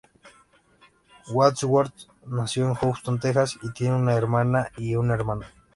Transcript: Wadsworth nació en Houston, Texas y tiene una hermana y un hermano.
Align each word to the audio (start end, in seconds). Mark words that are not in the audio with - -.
Wadsworth 1.31 2.07
nació 2.25 2.67
en 2.67 2.73
Houston, 2.73 3.19
Texas 3.19 3.59
y 3.61 3.71
tiene 3.71 3.97
una 3.97 4.15
hermana 4.15 4.71
y 4.75 4.95
un 4.95 5.11
hermano. 5.11 5.45